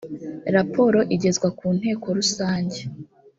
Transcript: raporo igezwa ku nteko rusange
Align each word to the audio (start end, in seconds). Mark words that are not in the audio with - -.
raporo 0.55 0.99
igezwa 1.15 1.47
ku 1.57 1.67
nteko 1.77 2.05
rusange 2.17 2.79